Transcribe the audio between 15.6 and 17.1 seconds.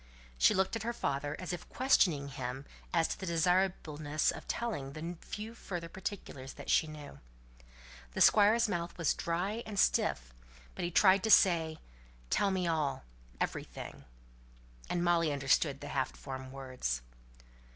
the half formed words.